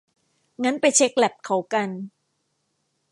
[0.63, 1.89] งั้นไปเช็คแลปเขากัน